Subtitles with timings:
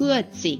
[0.00, 0.58] 各自。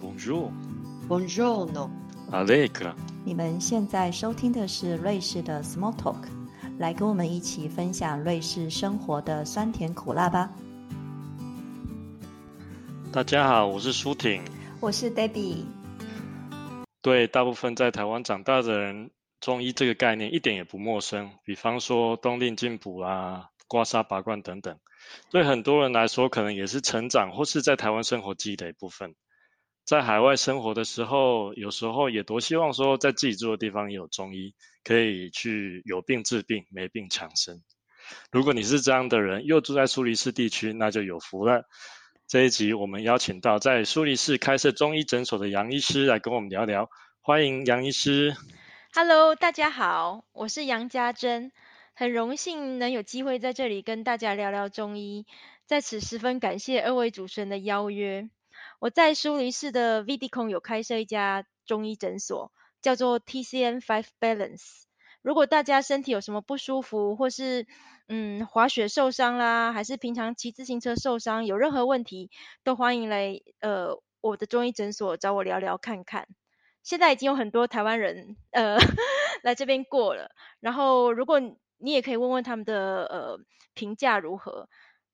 [0.00, 1.90] Bonjour，Bonjour，no。
[2.30, 2.94] Allegra。
[3.24, 6.22] 你们现在收听的是瑞士的 Small Talk，
[6.78, 10.52] 来跟我们一起分享瑞士生活的酸甜苦辣吧。
[13.10, 14.40] 大家好，我是舒婷。
[14.78, 15.64] 我是 Debbie。
[17.02, 19.10] 对大部分在台湾长大的人，
[19.40, 21.28] 中医这个概念一点也不陌生。
[21.42, 24.78] 比方说冬令进补啊、刮痧拔罐等等，
[25.30, 29.14] 对很多人来说，可能也是成长或是在台湾生活记忆的一部分。
[29.84, 37.62] 在海外生活的时候，有时候也多希望说，在自己住的地方有中医，可以去有病治病，没病强身。
[38.30, 41.64] 如果你是这样的人，又住在苏黎世地区，那就有福了。
[42.26, 46.90] 这一集我们邀请到在苏黎世开设中医诊所的杨医师来跟我们聊聊，
[47.22, 48.36] 欢迎杨医师。
[48.92, 51.52] Hello，大家好，我是杨家珍，
[51.98, 55.26] 很荣幸能有机会在这里跟大家聊聊中医，
[55.66, 58.30] 在此十分感谢二位主持人的邀约。
[58.78, 64.84] 我在苏黎世的 Vidicon 有开设一家中医诊所，叫做 TCN Five Balance。
[65.22, 67.66] 如果大家身体有什么不舒服，或是
[68.06, 72.30] 嗯滑雪受伤啦，还是平常骑自行车受伤，有任何问题，
[72.62, 76.28] 都欢迎来呃我的中医诊所找我聊聊看看。
[76.84, 78.76] 现在已经有很多台湾人呃
[79.42, 80.30] 来这边过了，
[80.60, 81.42] 然后如果
[81.78, 83.38] 你也可以问问他们的呃
[83.74, 84.68] 评价如何。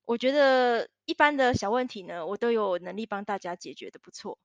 [0.07, 4.39] 我觉得一般的小问题呢，我都有能力帮大家解决的不错。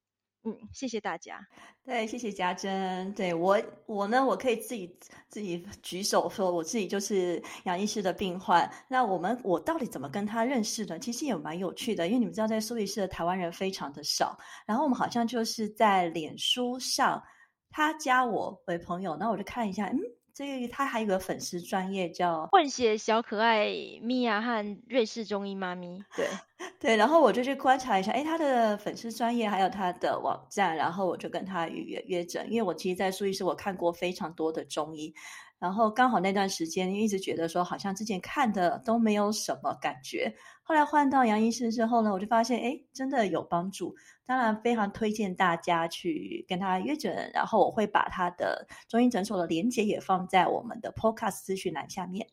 [0.44, 1.46] 嗯，谢谢大家。
[1.84, 3.14] 对，谢谢家珍。
[3.14, 8.72] 对我，我呢，我可以自己自己举手说，我自己就是杨医师的病患。
[8.88, 10.98] 那我们，我到底怎么跟他认识的？
[10.98, 14.40] 其实也蛮有趣的，因为你们知道，在苏黎世的台湾人非常的少。
[14.66, 17.22] 然后我们好像就是在脸书上，
[17.70, 20.00] 他加我为朋友，那我就看一下，嗯。
[20.40, 23.68] 这个他还有个粉丝专业叫混血小可爱
[24.02, 26.26] 米娅和瑞士中医妈咪，对
[26.80, 35.14] 对，然后我就去观察一下，哎，他的粉丝专业还有他的网站，然后我就跟他预约约诊，因为我其实，在苏医师我看过非常多的中医，
[35.60, 40.34] 然后刚好那段时间一直觉得说，好像之前看的都没有什么感觉，
[40.64, 43.94] 后来换到杨医师之后呢，我就发现，哎，真的有帮助。
[44.26, 52.28] 当然，非常推荐大家去跟他约诊，然后我会把他的中医诊所的链接也放在我们的 Podcast 资讯栏下面。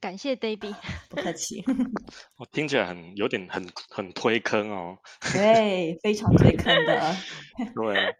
[0.00, 0.74] 感谢 Debbie，
[1.10, 1.62] 不客气。
[2.38, 4.98] 我听起来很有点很很推坑哦。
[5.32, 7.14] 对，非常推坑的。
[7.74, 8.16] 对，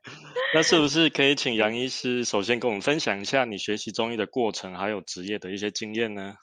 [0.54, 6.34] 那是不是可以请杨医师首先跟我们分享一下你学习中医的过程，还有职业的一些经验呢？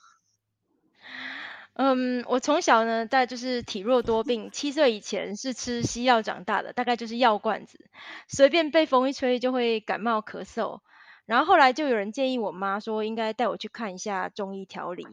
[1.80, 7.86] 嗯，我从小呢，大概就是体弱多病，七岁以前是吃西药长大的，大概就是药罐子，
[8.28, 10.80] 随便被风一吹就会感冒咳嗽。
[11.28, 15.06] 然后后来就有人建议我妈说，应该带我去看一下中医调理，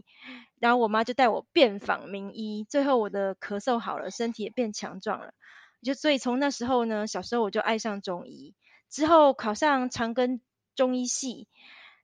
[0.59, 5.35] 然后我妈就带我遍访名医，最后我的咳嗽好了，身体也变强壮了。
[5.83, 8.55] 就所以从那时候呢，小时候我就爱上中医，
[8.89, 10.41] 之后考上长庚
[10.75, 11.49] 中医系。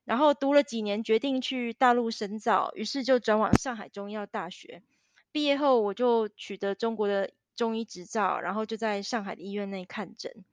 [0.03, 4.81] 然后读了几年，决定去大陆深造，于是就转往上海中医药大学。
[5.31, 10.43] 毕业后，我就取得中国的中医执照，然后就在上海的医院内看诊。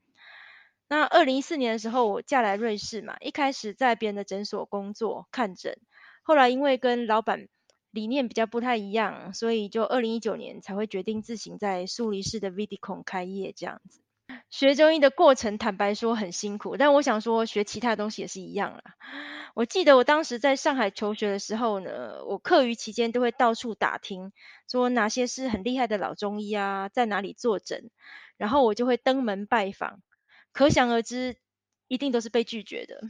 [0.89, 5.79] 那二零一四年的时候，我嫁来瑞士嘛，一开始在别人的诊所工作看诊，
[6.23, 7.49] 后来因为跟老板
[7.91, 14.01] 理念比较不太一样，所以就二零一九年才会决定自行在苏黎世的 Vidicon 开业这样子。
[14.51, 18.83] 学中医的过程，坦白说很辛苦，但我想说学其他东西也是一样啦。
[19.55, 24.33] 我记得我当时在上海求学的时候呢，我课余期间都会到处打听，
[24.71, 27.91] 说哪些是很厉害的老中医啊，在哪里坐诊，
[28.37, 30.01] 然后我就会登门拜访。
[30.59, 31.37] 可想而知，
[31.87, 33.01] 一定都是被拒绝的。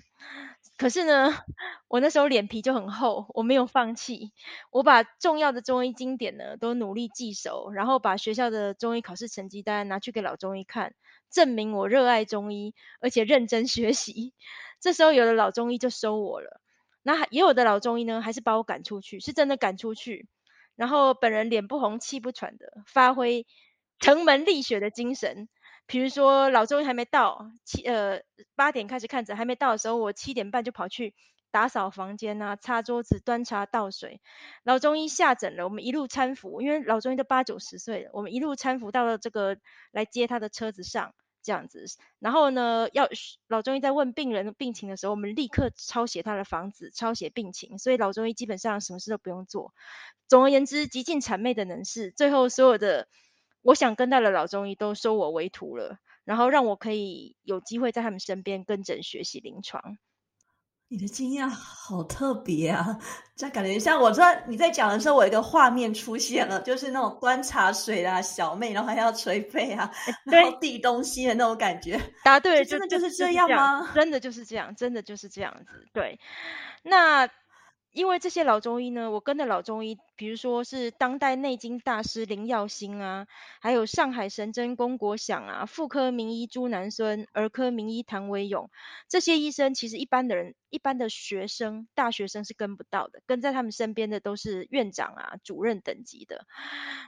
[0.77, 1.33] 可是呢，
[1.89, 4.33] 我那时候脸皮就很厚，我没有放弃，
[4.71, 10.93] 我把重要的中医经典呢都努力记熟，然后把学校的中医考试成绩单拿去给老中医看，
[11.31, 14.35] 证明我热爱中医，而且认真学习。
[14.79, 16.61] 这时候有的老中医就收我了，
[17.03, 20.29] 那也有的老中医呢，还是把我赶出去，是真的赶出去。
[20.77, 23.47] 然后本人脸不红气不喘的，发挥
[24.01, 25.49] 城门立雪的精神。
[25.89, 28.21] 比如说老中医还没到，七呃
[28.55, 31.15] 八点开始看诊，还没到的时候，我七点半就跑去
[31.51, 34.21] 打扫房间啊，擦桌子、端茶倒水。
[34.63, 39.57] 老中医下诊了，我们一路搀扶，因为老中医都八九十岁了，我们一路搀扶到了这个
[39.91, 41.15] 来接他的车子上。
[41.41, 41.87] 这样子，
[42.19, 43.09] 然后呢，要
[43.47, 49.73] 老中医在问病人病情的时候，我们立刻抄写他的房子，抄写病情，所以老中医基本上什么事都不用做。
[50.27, 53.09] 总而言之，极尽谄媚的能事，最后所有的
[53.69, 59.99] 我想跟到的老中医都收我为徒了，然后让我可以有机会在他们身边跟诊学习临床。
[60.89, 62.99] 你的经验好特别啊！
[63.37, 69.93] 这感觉像我知道你在讲的时候，我一个画面出现了，就是那种端茶水啊，小妹，然后还要捶背啊，
[70.25, 72.01] 然后递东西的那种感觉。
[72.25, 73.93] 答对，真的就是这样吗？
[73.95, 75.87] 真的就是这样，真的就是这样子。
[75.93, 76.19] 对，
[76.83, 77.29] 那。
[77.91, 83.27] 因为这些老中医呢，我跟的老中医，比如说是当代内经大师林耀星啊，
[83.61, 88.71] 还有上海神针龚国祥啊，妇科名医朱南孙，儿科名医谭维勇，
[89.09, 96.47] 这些医生其实一般的人、一般的学生、大学生是跟不到的，跟在他们身边的都是院长啊、主任等级的。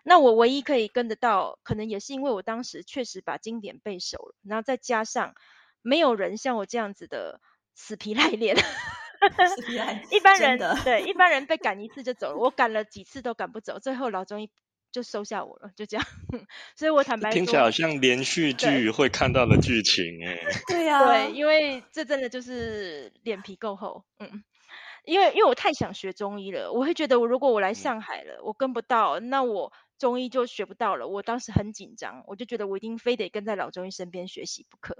[0.02, 5.34] 那我唯一可以跟得到，可能也是因为我当时确实把经典背熟了，然后再加上
[5.82, 7.40] 没有人像我这样子的
[7.74, 8.56] 死皮赖脸。
[10.10, 14.50] 一般人对一般人被赶一次就走了，我赶了几次都赶不走，最后老中医
[14.92, 16.06] 就收下我了，就这样。
[16.74, 20.38] 所以我坦白听起来好像连续剧会看到的剧情哎。
[20.66, 24.42] 对呀，对，因为这真的就是脸皮够厚，嗯，
[25.04, 31.06] 因为因为我太想学中医了，我会觉得我如果我来上海了，我跟不到，那我中医就学不到了。
[31.06, 34.96] 我当时很紧张，我就觉得我一定非得跟在老中医身边学习不可，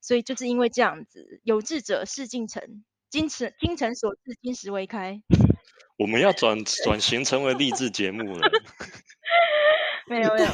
[0.00, 2.84] 所以就是因为这样子，有志者事竟成。
[3.10, 5.20] 精诚精诚所至，金石为开。
[5.98, 8.50] 我们要转转型成为励志节目了。
[10.08, 10.48] 没有没有。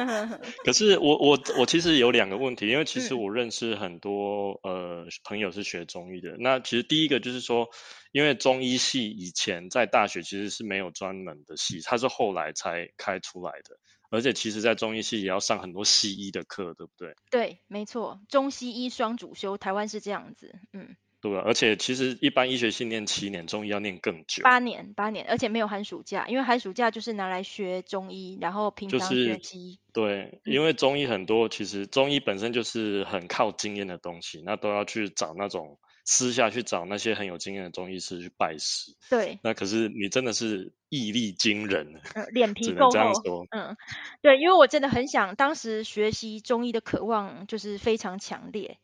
[0.64, 6.36] 可是我我我其实有两个问题，因为其实我认识很多呃朋友是学中医的。
[6.38, 7.68] 那其实第一个就是说，
[8.12, 13.76] 因为中医系以前在大学其实是没有专门的系，它是后来才开出来的。
[14.10, 17.14] 而且其实，在中医系也要上很多西医的课，对不对？
[17.30, 20.96] 对，没错，中西医双主修，台湾是这样子，嗯。
[21.24, 29.78] 对，而且其实一般医学系念七年，中医要念更久，八年，八年，而且没有寒暑假，因为寒暑假就是拿来学中医，然后平常学西。
[29.94, 38.92] 对，因为中医很多，其实中医本身就是很靠经验的东西，那都要去找那种私下去找那些很有经验的中医师去拜师。
[39.08, 43.46] 对，那可是你真的是毅力惊人，脸皮够厚。
[43.50, 43.74] 嗯，
[44.20, 48.76] 对，因为我真的很想，当时学习中医的渴望就是非常强烈。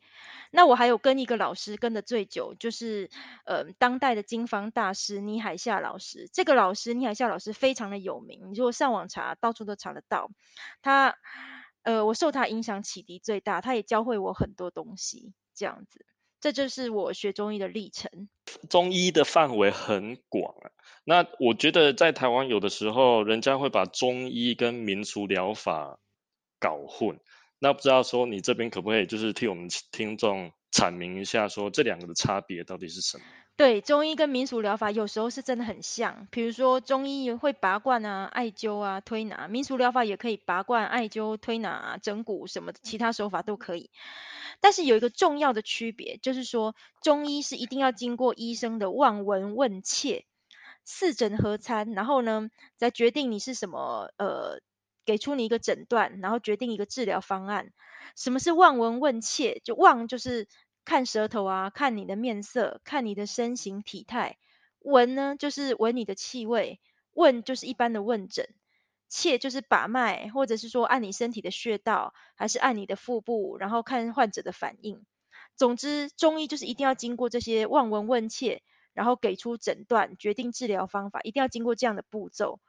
[0.51, 3.09] 那我还有跟一个老师跟的最久，就是
[3.45, 6.29] 呃当代的经方大师倪海夏老师。
[6.31, 10.29] 这个老师倪海夏老师非常的有名，你如果上网查，到处都查得到。
[10.81, 11.15] 他
[11.83, 15.33] 呃我受他影响启迪最大，他也教会我很多东西。
[15.53, 16.05] 这样子，
[16.39, 18.29] 这就是我学中医的历程。
[18.69, 20.71] 中医的范围很广啊。
[21.03, 25.99] 那我觉得在台湾有的时候，人家会把中医跟民俗疗法
[26.57, 27.19] 搞混。
[27.63, 33.23] 那不知道说你这边可不可以就是替我们听众阐明一下，说这两个的差别到底是什么？
[33.55, 43.91] 对，中医跟民俗疗法有时候是真的很像，比如说中医会拔罐啊、艾灸啊、推拿，民俗疗法也可以拔罐、艾灸、推拿、整骨什么其他手法都可以。
[44.59, 50.25] 但是有一个重要的区别，就是说中医是一定要经过医生的望闻问切、
[50.83, 54.61] 四诊合参，然后呢再决定你是什么呃。
[55.05, 57.71] 给出你一个诊断，然后决定一个治疗方案。
[58.15, 59.61] 什么是望闻问切？
[59.63, 60.47] 就望就是
[60.85, 64.35] 看舌头啊，看你的面色，看你的身形体态；
[64.79, 66.79] 闻呢就是闻你的气味；
[67.13, 68.45] 问就是一般的问诊；
[69.09, 75.05] 切就是把脉，或者是说按你身体的穴道，还是按你的腹部，然后看患者的反应。
[75.55, 78.63] 总之，中医就是一定要经过这些望闻问切，
[78.93, 82.59] 然后给出诊断，决定治疗方法，一定要经过这样的步骤。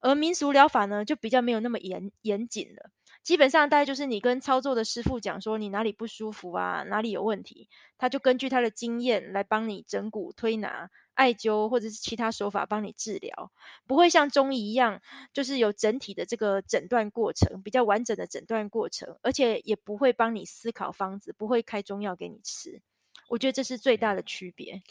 [0.00, 2.90] 而民俗疗法呢，就比较没有那么严严谨了。
[3.24, 13.52] 基本上，大概就是你跟操作的师傅讲说你哪里不舒服啊，哪里有问题，他就根据他的经验来帮你整骨、推拿、艾灸或者是其他手法帮你治疗，
[13.86, 15.02] 不会像中医一样，
[15.34, 22.80] 就是有整体的这个诊断过程，比较完整的诊断过程，而且也不会帮你思考方子，不会开中药给你吃。
[23.28, 24.82] 我觉得这是最大的区别。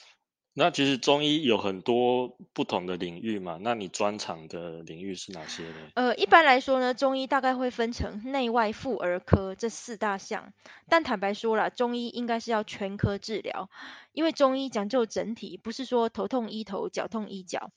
[0.60, 5.76] 那其实中医有很多不同的领域嘛，那你专长的领域是哪些呢？
[5.94, 10.52] 呃，一般来说呢，中医大概会分成内外妇儿科这四大项，
[10.90, 13.70] 但坦白说了，中医应该是要全科治疗，
[14.14, 17.70] 因为中医讲究整体，不是说头痛医头，脚痛医脚。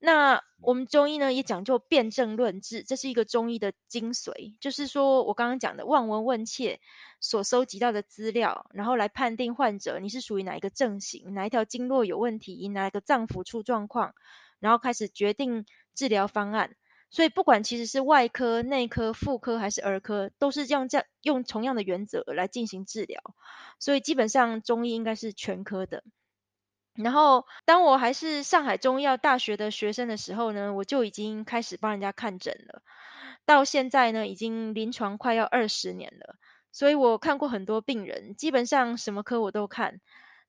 [0.00, 6.80] 那我们中医呢也讲究辨证论治，这是一个中医的精髓，就是说我刚刚讲的望闻问切
[7.20, 14.14] 所收集到的资料，然后来判定患者你是属于哪一个症型，哪一条经络有问题，哪一个脏腑出状况，
[14.60, 16.76] 然后开始决定治疗方案。
[17.10, 23.20] 所以不管其实是外科、内科、妇科还是儿科，都是这样这样用同样的原则来进行治疗。
[23.80, 26.04] 所以基本上中医应该是全科的。
[27.02, 32.82] 然后，当我还是上海中医药大学的学生的时候呢，我就已经开始帮人家看诊了。
[33.44, 36.36] 到现在呢，已经临床快要二十年了，
[36.72, 40.00] 所以我看过很多病人，基本上什么科我都看。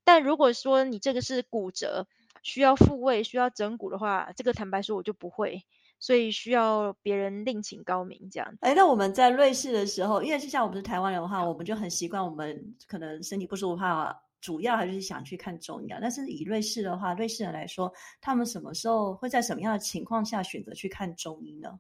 [0.03, 2.08] 但如果说你这个是骨折，
[2.41, 5.63] 需要复位、需要整骨的话，这个坦白说我就不会，
[6.00, 8.56] 所以需要别人另请高明这样。
[8.62, 16.00] 哎，那我们在瑞士的时候，因为就像我们是台湾人的话，我们就很习惯，我们可能身体不舒服的话，主要还是想去看中医啊。
[16.01, 17.91] 但是以瑞士的话，瑞士人来说，
[18.22, 21.79] 他们什么时候会在什么样的情况下选择去看中医呢？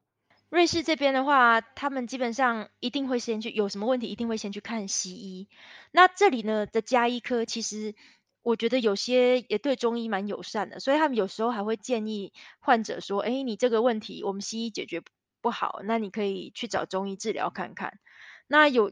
[0.49, 5.47] 瑞士这边的话，他们基本上一定会先去有什么问题，一定会先去看西医。
[5.91, 7.93] 那这里呢的加医科，其实
[8.41, 15.03] 我觉得有些也对中医蛮友善的，所以他们有时候还会建议患者说：“哎，你这个问题我们西医解决
[15.39, 17.99] 不好，那你可以去找中医治疗看看。”
[18.47, 18.91] 那有，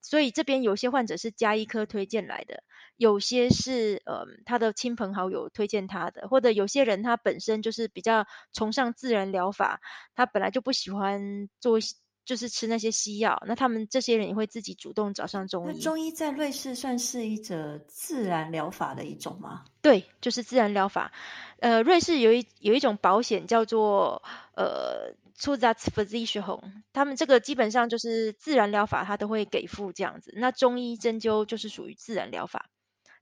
[0.00, 2.62] 所以这边有些患者是加医科推荐来的。
[2.96, 9.80] 有些是呃他的亲朋好友推荐他的，或者有些人他本身就是比较崇尚自然疗法，
[10.14, 11.78] 他本来就不喜欢做
[12.24, 15.80] 就是吃那些西药，那他们这些人也会自己主动找上中医。
[15.80, 19.64] 中医在瑞士算是一种自然疗法的一种吗？
[19.82, 21.12] 对，就是自然疗法。
[21.60, 24.22] 呃，瑞士有一有一种保险叫做
[24.54, 25.14] 呃。
[25.36, 26.60] 出自 physician，
[26.92, 30.32] 他们这个基本上就是自然疗法，他都会给付这样子。
[30.36, 32.66] 那中医针灸就是属于自然疗法。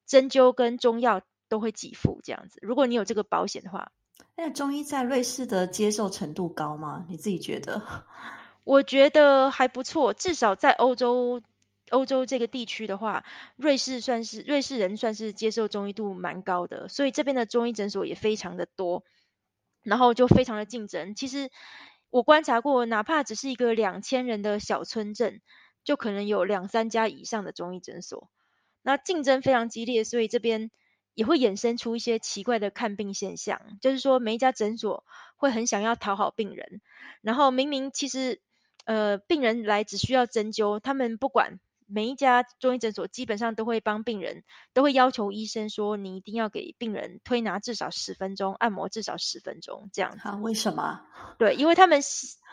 [0.06, 2.58] 针灸跟中药都会给付这样子。
[2.62, 3.92] 如果你有这个保险的话，
[4.36, 7.04] 那中医在瑞士的接受程度高吗？
[7.08, 7.82] 你自己觉得？
[8.64, 11.42] 我觉得还不错，至少在欧洲
[11.90, 13.24] 欧洲这个地区的话，
[13.56, 19.04] 瑞士算是瑞士人算是接受中医度蛮高的，所以这边的中医诊所也非常的多，
[19.82, 21.14] 然后就非常的竞争。
[21.14, 21.50] 其实
[22.08, 25.40] 我观察过，哪怕只是一个两千人的小村镇，
[25.82, 28.30] 就可能有两三家以上的中医诊所。
[28.82, 30.70] 那竞争非常激烈，所以这边
[31.14, 35.04] 也会衍生出一些奇怪的看病现象，就是说每一家诊所
[35.36, 36.80] 会很想要讨好病人，
[37.20, 38.40] 然后明明其实
[38.84, 41.60] 呃病人来只需要针灸，他们不管。
[41.92, 50.16] 每一家中医诊所基本上都会帮病人，都会要求医生说，你一定要给病人推拿至少十分钟，按摩至少十分钟，这样。
[50.22, 50.36] 啊？
[50.36, 51.02] 为什么？
[51.38, 52.00] 对，因为他们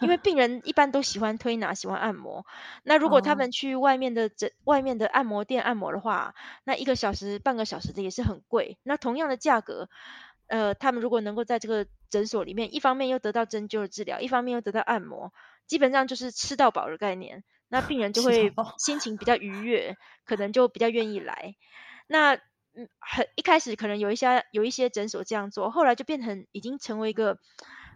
[0.02, 2.46] 因为 病人一般都喜欢推拿，喜欢按摩。
[2.84, 8.78] 那如果他们去外面的诊、外面的按摩店按摩的话，那一个小时、半个小时的也是很贵。
[8.84, 9.90] 那同样的价格，
[10.48, 15.32] 呃，他们如果能够在这个诊所里面，一方面又得到针灸的治疗，一方面又得到按摩，
[15.66, 17.46] 基本上就是吃到饱的概念。
[17.70, 19.96] 那病人就会心情比较愉悦，
[20.26, 21.56] 可能就比较愿意来。
[22.08, 22.36] 那
[22.74, 27.40] 嗯，很一开始可能有一些有一些诊所这样做，后来就变成已经成为一个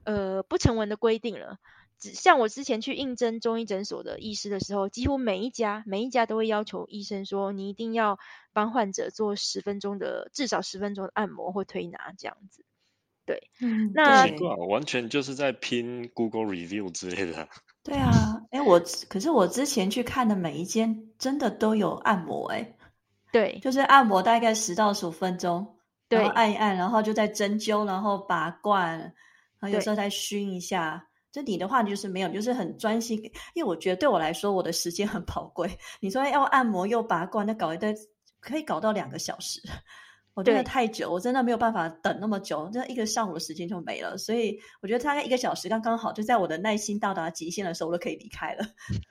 [0.04, 1.58] 呃不成文的规定了。
[2.00, 8.20] 只像我之前去应征中医诊所的医师的时候，几乎每一家每一家都会要求医生说，你一定要
[8.52, 12.66] 帮患者做十分钟的至少十分钟的按摩或推拿这样子。
[13.26, 14.28] 对，嗯，那
[14.68, 17.48] 完全就是在拼 Google review 之类的。
[17.84, 22.76] 对啊，哎，我可是我之前去看的每一间真的都有按摩，哎，
[23.32, 25.68] 对，就是按摩大概十到十五分钟，
[26.08, 29.14] 然后按一按，然后就在针灸，然后拔罐，然
[29.62, 31.06] 后有时候再熏一下。
[31.32, 33.20] 就你的话就是没有，就是很专心，
[33.56, 35.68] 因为我觉得对我来说，我的时间很宝贵。
[36.00, 37.94] 你说要按摩又拔罐，那搞一堆
[38.40, 39.60] 可以搞到两个小时。
[40.34, 44.18] 我真的太久，我真的没有办法等那么久，这一个上午的时间就没了。
[44.18, 48.66] 所以我觉得大概一个小时刚刚好，就在我的耐心到达极限的时候，我都可以离开了。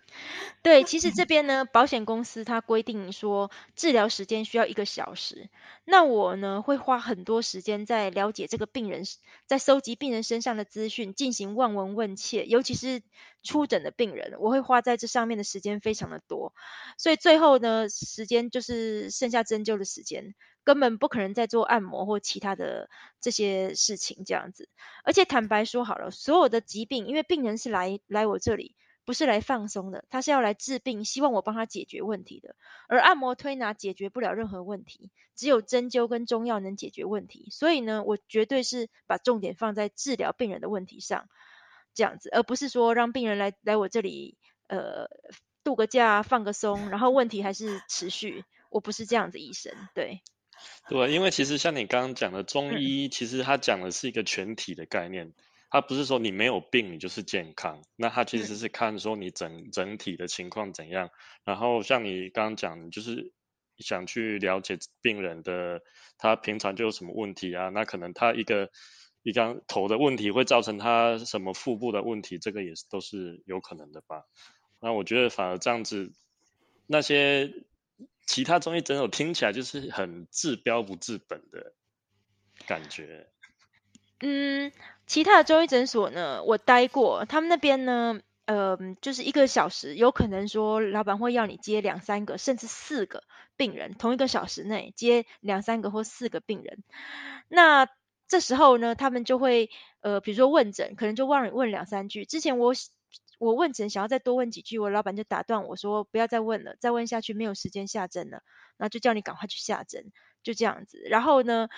[0.62, 5.48] 对，其实这边呢，保险公司它规定说治疗时间需要一个小时，
[5.84, 9.04] 那我呢会花很多时间在了解这个病人，
[9.46, 13.02] 在收集病人身上的资讯，进行望闻问切，尤其是
[13.42, 16.52] 出诊的病人，我会花在这上面的时间非常的多，
[16.98, 20.34] 所以最后呢，时间就是剩下针灸的时间。
[20.64, 22.88] 根本不可能再做按摩或其他的
[23.20, 24.68] 这些事情这样子，
[25.02, 32.54] 而且坦白说好了，所有的疾病，因为病人是来来我这里，不是来放松的，他是要来治病，希望我帮他解决问题的。
[32.86, 37.48] 而按摩推拿解决不了任何问题，只有针灸跟中药能解决问题。
[37.50, 41.28] 所以呢，我绝对是把重点放在治疗病人的问题上，
[41.94, 44.36] 这样子，而不是说让病人来来我这里，
[44.68, 45.08] 呃，
[45.64, 48.44] 度个假放个松，然后问题还是持续。
[48.70, 50.22] 我不是这样子医生，对。
[50.88, 55.32] 对，因为其实像你刚刚讲的中医，其实它讲的是一个全体的概念，
[55.68, 61.10] 它不是说你没有病你就是健康，那它其实是看说你整整体的情况怎样。
[61.44, 63.32] 然后像你刚刚讲，就是
[63.78, 65.82] 想去了解病人的
[66.16, 68.70] 他平常就有什么问题啊，那可能他一个
[69.22, 74.24] 一张头的问题会造成他什么腹部的问题，这个也是都是有可能的吧。
[74.80, 76.12] 那我觉得反而这样子
[76.86, 77.52] 那些。
[78.24, 81.72] 其他中医诊所听起来就是很治标不治本的
[82.68, 83.26] 感觉。
[84.20, 84.70] 嗯，
[85.08, 88.52] 其他的中医诊所呢，我待过，他们那边呢，呃。
[88.52, 93.22] 呃，就是一个小时，有可能说老板会要你接两三个，甚至四个
[93.56, 96.82] 病人，同一个小时内接两三个或四个病人。
[97.48, 97.88] 那
[98.32, 99.68] 这时候呢，他们就会
[100.00, 102.24] 呃，比如说问诊，可能就忘了问两三句。
[102.24, 102.72] 之前我
[103.38, 108.42] 我问诊想要再多问几句，我老板就打断我说不要再问了，再问下去没有时间下针了，
[108.78, 110.12] 那就叫你赶快去下针，
[110.42, 110.98] 就这样子。
[111.10, 111.68] 然后呢？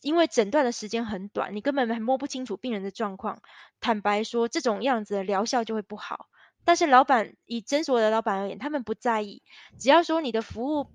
[0.00, 3.40] 因为诊断的时间很短，你根本摸不清楚病人的状况。
[3.80, 6.28] 坦白说，这种样子的疗效就会不好。
[6.66, 9.42] 但是老板以诊所的老板而言，他们不在意，
[9.78, 10.88] 只要说你的服务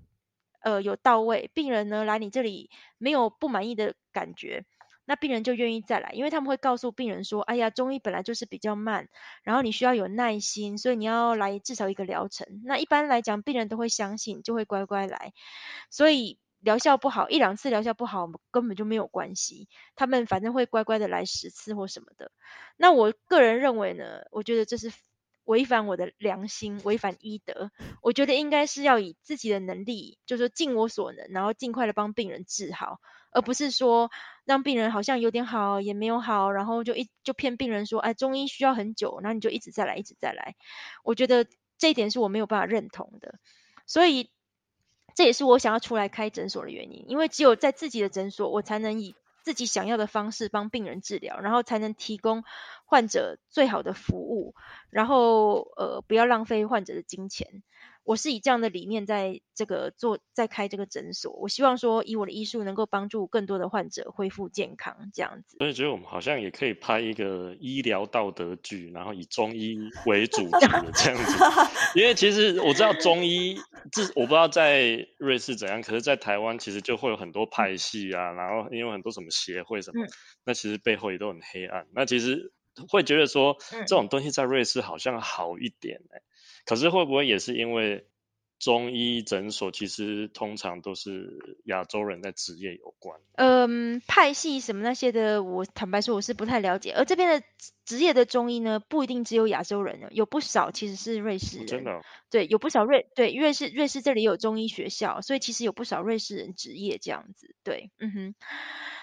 [0.61, 2.69] 呃有到位，病人呢来你这里
[2.99, 4.63] 没有不满意的感觉，
[5.09, 9.09] 那病人就愿意再来，因为他们会告诉病人说：“哎呀，中医本来就是比较慢，
[9.41, 15.33] 然后你需要有耐心，所以你要来至少一个疗程。”那一般来讲，病人都会相信，就会乖乖来。
[15.89, 16.37] 所以。
[16.61, 19.69] 疗效不好，一两次疗效不好，根本就没有关系。
[19.95, 22.33] 他们反正会乖乖的来十次或什么的。
[22.75, 24.91] 那我个人认为呢，我觉得这是
[25.45, 27.71] 违反我的良心，违反医德。
[28.01, 32.99] 我觉得应该是要以自己的能力，就是尽我所能，然后尽快的帮病人治好，
[33.31, 34.11] 而不是说
[34.45, 40.55] 让病人好像有点好也没有好，然后就一就骗病人说，哎，中医需要很久，然后你就一直再来，一直再来。
[41.03, 41.45] 我觉得
[41.77, 43.35] 这一点是我没有办法认同的，
[43.85, 44.29] 所以。
[45.15, 52.45] 这也是我想要出来开诊所的原因，因为只有在自己的诊所，我才能以自己想要的方式帮病人治疗，然后才能提供
[52.85, 54.55] 患者最好的服务，
[54.89, 57.63] 然后呃不要浪费患者的金钱。
[58.03, 61.31] 我是以这样的理念在这个做，在开这个诊所。
[61.33, 65.57] 我希望说，以我的医术能够帮助更多的患者恢复健康，这样子。
[65.59, 69.77] 所以觉得我们好像也可以拍一个医疗道德剧，然后以中医
[70.07, 70.59] 为主角
[70.95, 71.37] 这样子。
[71.95, 73.59] 因为其实我知道中医，
[73.91, 80.03] 这我不知道在瑞士怎样，可是在台湾其实就会有很多派系啊，然后因为很多什么协会什么，
[80.43, 81.85] 那其实背后也都很黑暗。
[81.93, 82.51] 那其实
[82.87, 86.21] 会觉得说，这种东西在瑞士好像好一点哎。
[86.65, 88.05] 可是会不会也是因为
[88.59, 93.19] 中医诊所其实通常都是亚洲人在职业有关？
[93.35, 96.91] 嗯，派系什么那些的，我坦白说我是不太了解。
[96.91, 97.45] 而这边的
[97.85, 101.67] 职业的中医呢，不一定只有亚洲人，有不少其实是瑞士人。
[101.67, 102.01] 真的？
[102.29, 107.55] 对，有不少瑞对瑞士瑞士这里有中医学校，所以其实有不少瑞士人职业这样子。
[107.63, 108.35] 对，嗯哼。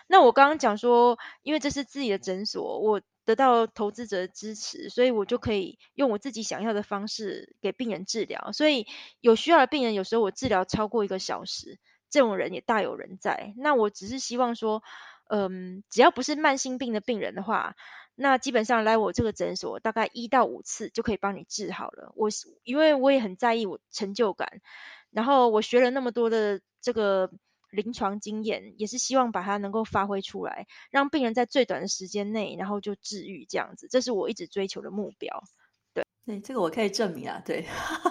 [0.07, 3.01] 那我刚刚讲说，因为这是自己的诊所，我。
[3.27, 8.53] 得到投资者的支持，所以我就可以用我自己想要的方式给病人治疗。
[8.53, 8.87] 所以
[9.21, 13.53] 有需要的病人，有时候我治疗超过一个小时，这种人也大有人在。
[13.57, 14.85] 那我只是希望说，
[15.29, 17.75] 嗯，只要不是慢性病的病人的话，
[18.14, 22.12] 那基本上来我这个诊所，大概一到五次就可以帮你治好了。
[22.14, 22.29] 我
[22.62, 24.61] 因为我也很在意我成就感，
[25.11, 27.29] 然后我学了那么多的这个。
[27.77, 35.45] 临床经验也是希望把它能够发挥出来，让病人在最短的时间内，然后就治愈这样子，这是我一直追求的目标。
[35.95, 37.41] 对，对，这个我可以证明啊。
[37.45, 37.65] 对，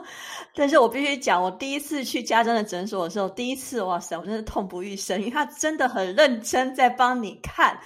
[0.56, 7.80] 但是我必须讲，我第一次去家珍的诊所的时候，第一次，哇塞，我真的痛不欲生，因为他真的很认真在帮你看。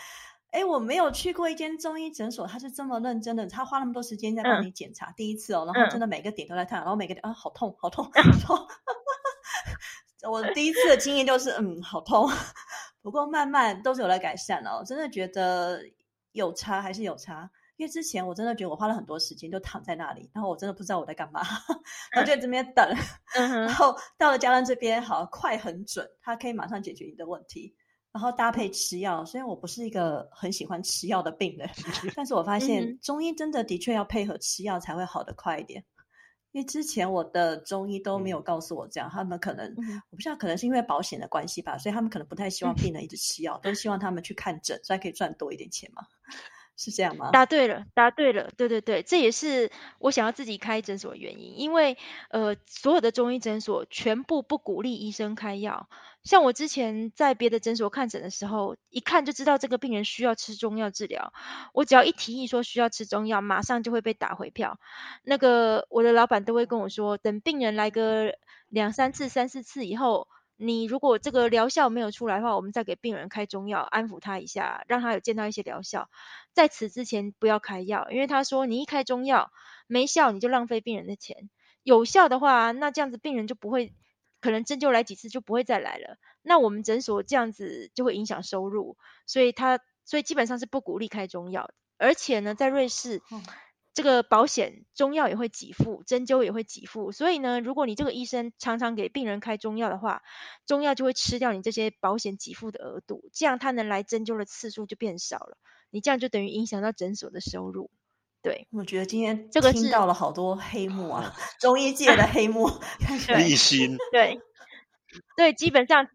[0.52, 8.68] 哎，我没有去过一间中医诊所，他是这么认真的，他花那么多时间在帮你检查，第一次哦，然后真的每个点都在看，然后每个点啊，好痛，好痛， 好痛。
[10.28, 12.30] 我第一次的经验就是，嗯，好痛。
[13.02, 14.78] 不过慢慢都是有在改善了。
[14.78, 15.82] 我真的觉得
[16.34, 21.42] 有差还是有差，因为之前我真的觉得我花了很多时间就躺在那里，然后我真的不知道我在干嘛，
[22.12, 22.86] 然后就在这边等。
[23.34, 27.74] 然后到了家人这边，好快很准，它可以马上解决你的问题，
[28.12, 29.24] 然后搭配吃药。
[29.24, 31.70] 虽然我不是一个很喜欢吃药的病人，
[32.16, 35.84] 但是我发现中医真的的确要配合吃药才会好的快一点。
[36.52, 39.74] 因为之前我的中医都没有告诉我这样，他们可能
[40.10, 46.04] 我不知道，可能是因为保险的关系吧，所以他们可能不太希望病人一直吃药，都希望他们去看诊，所以可以赚多一点钱嘛。
[46.82, 47.30] 是这样吗？
[47.32, 51.60] 答对了，答对了，对对对，这也是我想要自己开诊所的原因。
[51.60, 51.98] 因为
[52.30, 55.90] 呃，所有的中医诊所全部不鼓励医生开药。
[56.24, 61.34] 像我之前在别的诊所看诊的时候，一看就知道这个病人需要吃中药治疗。
[61.74, 64.80] 我只要一提议说需要吃中药，马上就会被打回票。
[65.24, 68.36] 那个我的老板都会跟我说，等病人来个
[68.70, 70.30] 两三次、三四次以后。
[70.62, 76.10] 你如果这个疗效没有出来的话，我们再给病人开中药安抚他一下，让他有见到一些疗效。
[76.52, 79.54] 在此之前不要开药，因为他说你一开中药
[79.88, 81.50] 没效，你就浪费病人的钱。
[81.84, 83.96] 有效的话，那这样子病人就不会，
[84.42, 86.18] 可能针灸来几次就不会再来了。
[86.42, 91.72] 那我们诊所这样子就会影响收入，所以他所以基本上是不鼓励开中药。
[91.98, 93.22] 而且呢，在瑞士。
[94.00, 100.24] 这个保险中药也会给付，针灸也会给付，所以呢，如果你这个医生常常给病人开中药的话，
[100.66, 105.58] 中药就会吃掉你这些保险给付的额度，这样他能来针灸的次数就变少了，
[105.90, 107.92] 你这样就等于影响到诊所的收入。
[108.42, 112.70] 对，我觉得今天这个是听到了好多黑幕啊，中医界的黑幕，
[113.38, 114.40] 立 心，对，
[115.36, 116.08] 对，基本上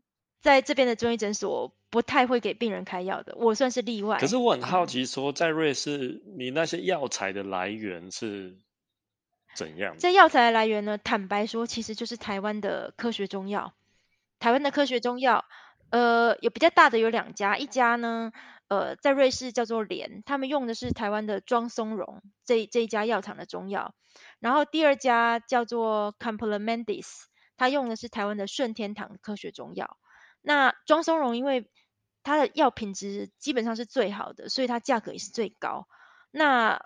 [0.45, 4.19] 在这边的中医诊所不太会给病人开药的，我算是例外。
[4.19, 8.59] 可是我很好奇说，在瑞士，你那些药材的来源是
[9.55, 10.01] 怎样的？
[10.01, 10.99] 这药材的来源呢？
[10.99, 13.73] 坦白说，其实就是台湾的科学中药。
[14.39, 15.47] 台湾的科学中药，
[15.89, 18.31] 呃，有比较大的有两家，一家呢，
[18.69, 23.95] 呃，在瑞士叫做联，他们用的是台湾的庄松茸这这一家药厂的中药。
[24.41, 27.07] 然后第二家叫做 Complementis，
[27.57, 29.97] 它用的是台湾的顺天堂科学中药。
[30.47, 31.71] 那庄松茸因为
[32.23, 35.89] 它的药品质基本上是最好的，所以它价格也是最高。
[36.31, 36.85] 那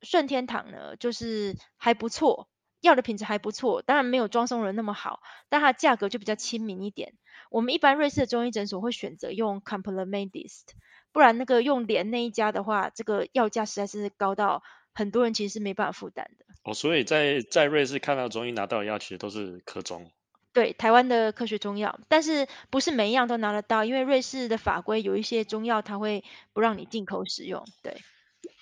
[0.00, 2.48] 顺天堂呢，就是还不错，
[2.80, 7.14] 药的品质还不错，当然没有庄松仁那么好，但它的价格就比较亲民一点。
[7.50, 10.74] 我们一般瑞士的中医诊所会选择用 c o m p l e m e n t i s t
[11.10, 14.62] 不然那个用联那一家的话，这个药价实在是高到
[14.94, 16.44] 很多人其实是没办法负担的。
[16.62, 20.10] 哦，所以在在瑞士看到中医拿到的药，其实都是科中。
[20.52, 27.64] 对，台湾的科学中药，但是不是每一样都拿得到，因为瑞士的法规有一些中药它会不让你进口使用。
[27.82, 27.96] 对。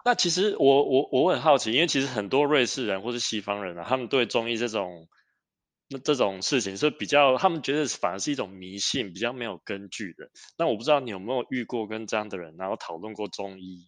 [0.04, 5.08] 那其实我我我很好奇，因为其实很多瑞士人或是西方人啊，他们对中医这种
[5.88, 10.30] 那这种事情是比较，他们觉得反而是一种迷信，比较没有根据的。
[10.56, 13.86] 那我不知道你有没有遇过跟这样的人，然后讨论过中医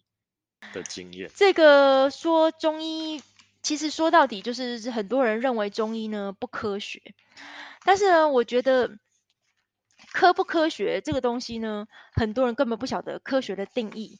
[0.73, 1.29] 的经验？
[1.35, 3.21] 这个说中医，
[3.61, 7.01] 其实说到底就是很多人认为中医呢不科学，
[7.85, 8.97] 但是呢，我觉得
[10.13, 14.19] 科不科学这个东西呢，很多人根本不晓得科学的定义。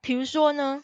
[0.00, 0.82] 比如说呢。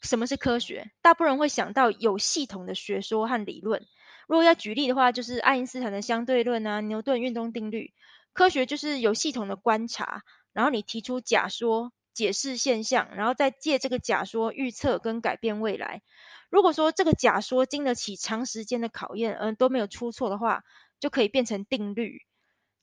[0.00, 0.92] 什么是科学？
[1.02, 3.84] 大部分人会想到有系统的学说和理论。
[4.28, 7.92] 如果要举例的话，就是爱因斯坦的相对论啊，牛顿运动定律。
[8.32, 16.00] 科学就是有系统的观察，然后你提出假说，解释现象，然后再借这个假说预测跟改变未来。
[16.48, 20.62] 如果说这个假说经得起长时间的考验，嗯，都没有出错的话，
[21.00, 22.22] 就可以变成定律。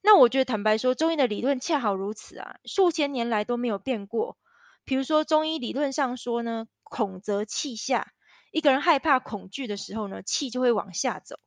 [0.01, 4.37] 那我觉得坦白说，中医的理论恰好如此啊，数千年来都没有变过。
[4.83, 6.67] 比如说中医理论上说呢。
[6.87, 8.13] 恐则气下，
[8.51, 11.39] 一个人害怕恐惧的时候呢，气就会往下走，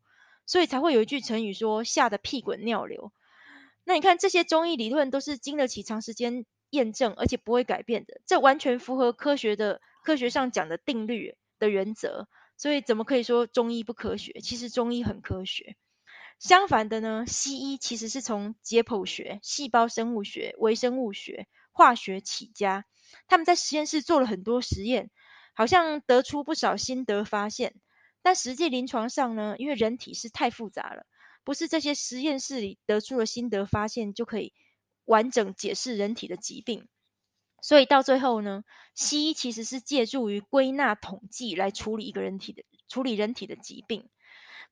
[0.47, 3.13] 所以才会有一句成语说“吓得屁滚尿流”。
[3.87, 12.27] 那你看这些中医理论都是经得起长时间验证，而且不会改变的，这完全符合科学的科学上讲的定律的原则，
[12.57, 14.41] 所以怎么可以说中医不科学？
[14.43, 15.77] 其实中医很科学。
[16.39, 22.85] 相反的呢，西医其实是从解剖学、细胞生物学、微生物学、化学起家，
[23.27, 25.11] 他们在实验室做了很多实验。
[25.55, 27.75] 好像得出不少心得发现，
[28.23, 31.05] 但实际临床上呢，因为人体是太复杂了，
[31.43, 34.53] 不是这些实验室里得出的心得发现就可以
[35.05, 36.87] 完整解释人体的疾病。
[37.61, 38.63] 所以到最后呢，
[38.95, 44.09] 西医其实是借助于归纳统计来处理一个人体的处理人体的疾病。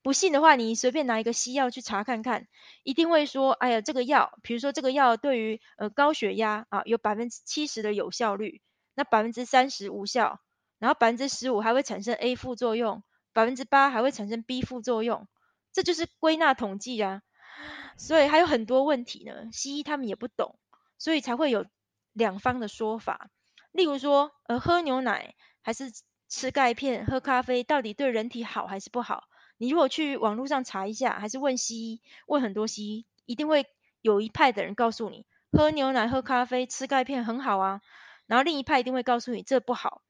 [0.01, 2.47] 不信的话，你随便拿一个西药去查看看，
[2.83, 8.61] 一定会说，哎呀，这个药，比如说这个药对于呃高血压啊有百分之七十的有效率，
[8.95, 10.39] 那百分之三十无效。
[10.79, 13.01] 然后百分之十五还会产生 A 副作用，
[13.33, 15.27] 百分之八还会产生 B 副作用，
[15.73, 17.23] 这就是归纳统计啊。
[17.97, 20.59] 所以还有很多问题呢，西医他们也不懂，
[20.99, 21.65] 所以才会有
[22.13, 23.31] 两方的说法。
[23.71, 25.33] 例如说，呃，喝牛奶
[25.63, 25.91] 还是
[26.29, 29.23] 吃钙片、喝咖啡，到底对人体好还是不好？
[29.57, 33.65] 你如果去网络上查一下，还是问西医，问很多西医，一定会
[34.01, 37.81] 有一派的人告诉你，喝牛奶、喝咖啡、吃钙片很好啊。
[38.27, 40.01] 然后另一派一定会告诉你这不好。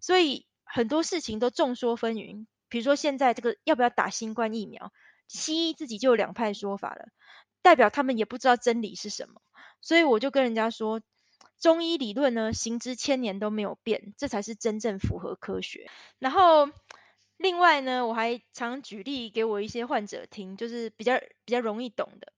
[0.00, 4.92] 所以很多事情都众说纷纭，比如说现在这个要不要打新冠疫苗，
[5.28, 7.08] 西医自己就有两派说法了，
[7.62, 9.42] 代表他们也不知道真理是什么。
[9.80, 11.00] 所以我就跟人家说，
[11.60, 15.90] 中医理论呢行之千年都没有变，这才是真正符合科学。
[16.18, 16.68] 然后
[17.36, 22.32] 另外呢，我还常举例给我一些患者听，就是比较比较容易懂的。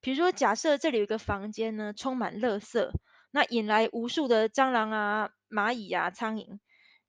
[0.00, 2.90] 比如说假设这里有一个房间呢，充满垃圾，
[3.30, 6.58] 那引来无数的蟑螂啊、蚂蚁啊、苍蝇。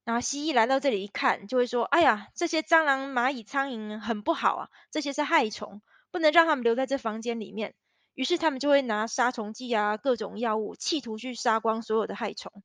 [0.03, 7.75] 然后西医来到这里一看，就会说：“哎呀，这些蟑螂、蚂蚁、苍蝇很不好啊，这些是害虫，不能让他们留在这房间里面。”
[8.15, 12.63] 于是他们就会拿杀虫剂啊，各种药物，企图去杀光所有的害虫。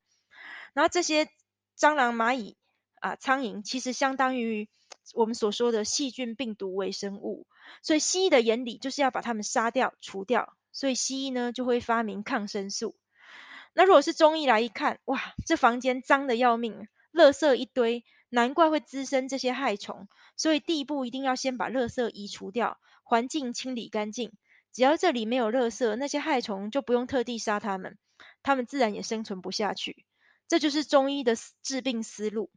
[0.73, 1.29] 然后这些
[1.77, 2.57] 蟑螂、蚂蚁
[3.03, 4.69] 啊、苍蝇，其实相当于
[5.15, 7.49] 我们所说的细菌、病毒、微生物。
[7.83, 10.55] 所以西医的眼里就是要把它们杀掉、除掉。
[10.71, 12.95] 所以西医呢就会发明抗生素。
[13.75, 16.87] 那如果是中医来一看，哇，这房间脏的要命。
[17.13, 20.09] 垃圾一堆，难怪会滋生这些害虫。
[20.37, 24.33] 所以第一步一定要先把垃圾移除掉，环境清理干净。
[24.73, 27.99] 只要这里没有垃圾，那些害虫就不用特地杀它们，
[28.45, 30.07] 它们自然也生存不下去。
[30.49, 32.49] 这就是中医的治病思路。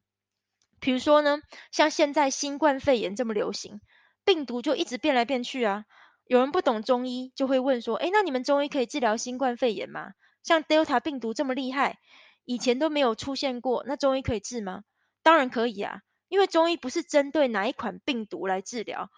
[0.86, 3.82] 比如说呢，像现在新冠肺炎这么流行，
[4.24, 5.86] 病毒就一直变来变去啊。
[6.28, 10.12] 有人不懂中医，就会问说：“哎，那你们中医可以治疗新冠肺炎吗？
[10.44, 11.98] 像 Delta 病毒这么厉害，
[12.44, 14.84] 以前都没有出现过，那中医可以治吗？”
[15.24, 19.10] 当然可以啊，因为中医不是针对哪一款病毒来治疗，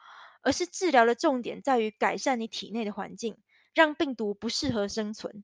[0.43, 3.36] 而是治疗的重点在于改善你体内的环境，
[3.73, 5.43] 让病毒不适合生存。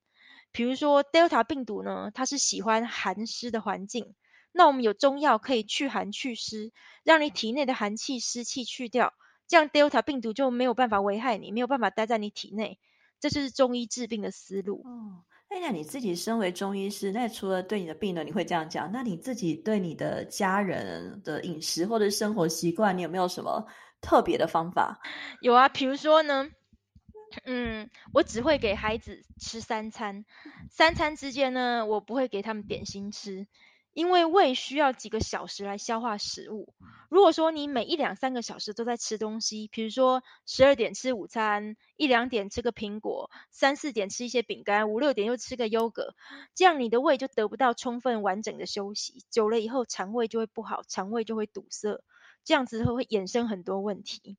[0.53, 4.15] 比如说 Delta 病毒呢，它是喜欢寒湿的环境，
[4.53, 6.71] 那我们有中药可以去寒去湿，
[7.03, 9.13] 让你体内的寒气湿气去掉。
[9.47, 12.79] 这样 Delta 病毒就没有办法危害你，没有办法待在你体内，
[13.19, 14.81] 这就是中医治病的思路。
[14.85, 23.67] 哦，那你自己身为中医师，那除了对你的病人你会这样讲，那你自己对你的家人的饮食或者生活习惯，你有没有什么
[24.01, 24.99] 特别的方法？
[25.41, 26.49] 有啊，比如说呢，
[27.45, 30.25] 嗯，我只会给孩子吃三餐，
[30.71, 33.45] 三餐之间呢，我不会给他们点心吃。
[33.93, 36.73] 因为胃需要几个小时来消化食物。
[37.09, 46.15] 如果说你每一两三个小时都在吃东西，比如说十二点吃午餐，一两点吃个苹果，三四点吃一些饼干，五六点又吃个优格，
[46.55, 52.01] 这样你的胃就得不到充分完整的休息，久了以后肠胃就会不好，肠胃就会堵塞，
[52.43, 54.37] 这样子会会衍生很多问题。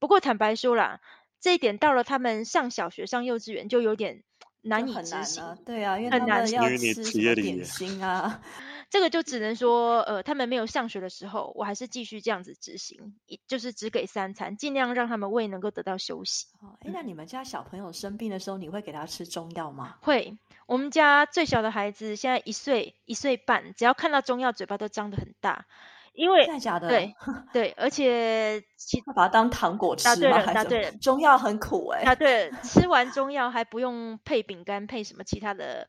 [0.00, 1.00] 不过坦白说啦，
[1.40, 4.24] 这一点到了他们上小学、上幼稚园就有点
[4.62, 5.56] 难以执行。
[5.64, 8.42] 对啊，因为他们要吃点心啊。
[8.90, 13.14] 这个就只能说，呃，他们没有上学的时候，我还是继续这样子执行，
[13.46, 16.46] 就是只给三餐，尽量让他们胃能够得到休息。
[16.80, 19.96] 哎，那你们家小朋友生病的时候，你会给他吃中药吗？
[20.00, 25.66] 会，我们家最小的孩子现在一岁一岁半，只要看到中药，嘴巴都张得很大，
[26.14, 26.88] 因为真的假的？
[26.88, 27.14] 对
[27.52, 30.42] 对，而且其他把它当糖果吃吗？
[30.46, 32.04] 答对了，中药很苦哎。
[32.04, 35.86] 答对，吃完中药还不用配饼干，配什么其他的。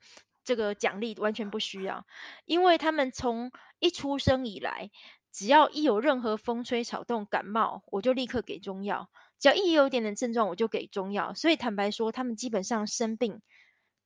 [0.50, 2.08] 这个奖励完全不需要，
[2.46, 4.90] 因为他们从一出生以来，
[5.32, 11.36] 只要一有任何风吹草动、感冒，我就立刻给中药；只要一有一点点症状，我就给中药。
[11.36, 13.44] 所以坦白说，他们基本上生病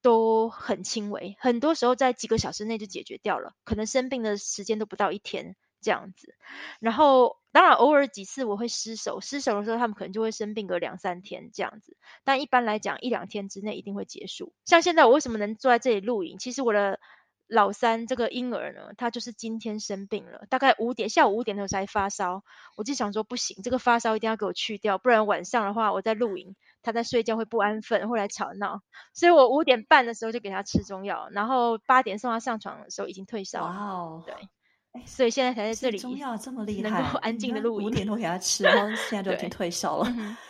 [0.02, 5.56] 都很轻微，很多时候在几个小时内就解决掉了，可能生病的时间都不到一天。
[5.84, 6.34] 这样子，
[6.80, 14.54] 然后当然偶尔几次我会失手，失手的时候他们可能就会生病个两三天这样子，但一般来讲一两天之内一定会结束。
[14.66, 16.40] 像现在我为什么能坐在这里录影？
[16.40, 17.00] 其实我的
[17.48, 22.44] 老三这个婴儿呢，他就是今天生病了，大概五点下午五点的时候才发烧，
[22.78, 28.82] 我就想说不行，这个发烧一定要给我去掉，不然晚上的话我在露营，他在睡觉会不安分，会来吵闹，
[29.14, 33.62] 所以我五点半的时候就给他吃中药，然后八点送他上床的时候已经退烧。
[33.64, 34.34] 哇哦，对。
[35.06, 37.88] 所以现在才在这里，中药这么厉害，能够安静的录音。
[37.88, 40.06] 五点多给他吃， 然后现在都已经退烧了，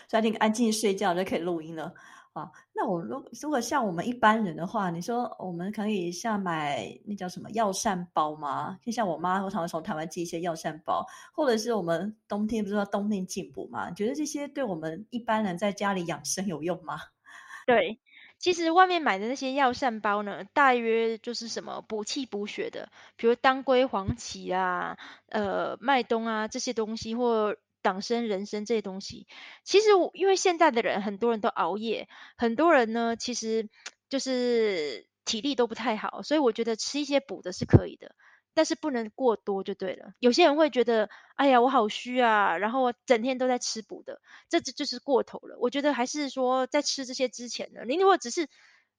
[0.08, 1.94] 所以你安静睡觉就可以录音了
[2.34, 2.52] 啊。
[2.74, 8.78] 那我如如果像我们一般人的话，你说我们可以像买那叫什么药膳包吗？
[8.82, 13.90] 就像我妈通常从台湾寄一些药膳包，或者是我们冬天不是说冬天进补吗？
[13.92, 17.00] 觉得这些对我们一般人在家里养生有用吗？
[17.66, 17.98] 对。
[18.44, 24.98] 其实外面买的那些药膳包呢，大约就是什么补气补血的，比如当归、黄芪啊、
[25.30, 29.28] 呃麦冬啊这些东西，或党参、人参这些东西。
[29.64, 33.70] 其实因为现在的人很多人都熬夜，很多人呢其实
[34.10, 38.14] 就是体力都不太好，所以我觉得吃一些补的是可以的。
[38.54, 40.14] 但是不能过多就对了。
[40.20, 45.58] 有些人会觉得，哎呀，我好虚啊，然后整天都在吃补的，这这就是过头了。
[45.60, 48.48] 我觉得还是说，在吃这些之前呢，你如果只是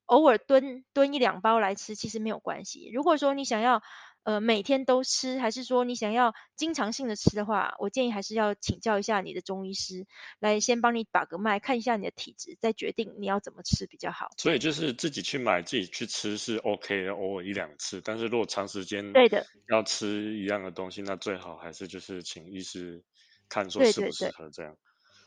[0.07, 2.90] 偶尔蹲蹲一两包来吃，其实没有关系。
[2.93, 3.83] 如果说你想要，
[4.24, 10.06] 呃，每天都吃，还是说你想要经常性的吃的话，我建议还是要请教一下你的中医师，
[10.40, 14.30] 来先帮你把个脉，看一下你的体质，再决定你要怎么吃比较好。
[14.38, 18.00] 所以就是自己去买，自己去吃是 OK 的，偶尔一两次。
[18.02, 23.04] 但是如果长时间对的要吃一样的东西，那最好还是就是请医师
[23.48, 24.76] 看说适不适合这样。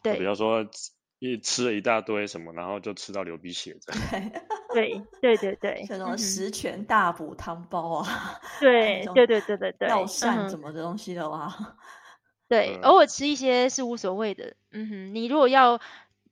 [0.04, 0.68] 对，比方说。
[1.20, 4.02] 一吃了一大堆什么，然后就吃到流鼻血这样。
[4.74, 11.78] 对对对对，这种十全大补汤包啊，对对对对对对，药膳什么的东西的话，
[12.48, 14.56] 对，偶尔吃一些是无所谓的。
[14.72, 15.78] 嗯哼，你如果要，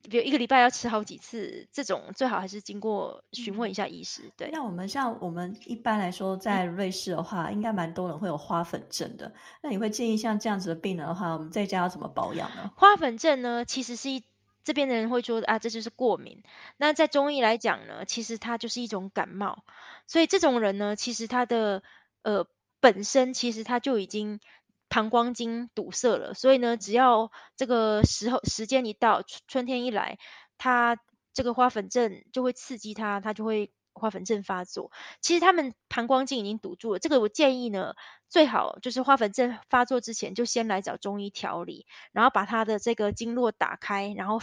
[0.02, 4.22] 比如一个礼拜要吃好几次，这种最好还是经过询问一下医师。
[4.36, 9.32] 对，那我们像我们一般来说在瑞士的话，应该蛮多人会有花粉症的。
[9.62, 12.70] 那你会建议像这样子的病人的话，我们在家要怎么保养呢？
[12.76, 14.22] 花粉症呢，其实是一。
[14.66, 16.42] 这边的人会说啊，这就是过敏。
[16.76, 19.64] 那在中医来讲呢，其实它就是一种感冒。
[20.08, 21.84] 所以这种人呢，其实他的
[22.22, 22.48] 呃
[22.80, 24.40] 本身其实他就已经
[24.88, 26.34] 膀胱经堵塞了。
[26.34, 30.18] 所以呢，只要这个时候时间一到，春天一来，
[30.58, 30.98] 他
[31.32, 34.92] 这个花粉症就会刺激他，他就会花粉症发作。
[35.20, 36.98] 其实他们膀胱经已经堵住了。
[36.98, 37.94] 这个我建议呢，
[38.28, 44.40] 最好就是花粉症发作之前就先来找中医调理，然后把他的这个经络打开，然后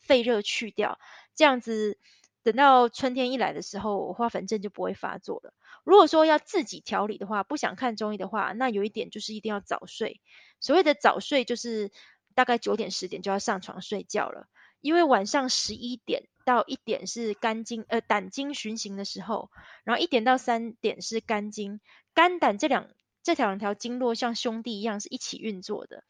[0.00, 0.98] 肺热去掉，
[1.34, 1.98] 这样子
[2.42, 5.52] 等到春天一来的时候，花粉症就不会发作了。
[5.84, 10.20] 如果说要自己调理的话，不想看中医的话，那有一点就是一定要早睡。
[10.60, 11.92] 所谓的早睡就是
[12.34, 14.48] 大概九点十点就要上床睡觉了，
[14.80, 19.50] 因为晚上十一点到一点是肝经呃胆经循行的时候，
[19.84, 21.78] 然后一点到三点是肝经，
[22.14, 22.88] 肝胆这两
[23.22, 26.04] 这条两条经络像兄弟一样是一起运作的，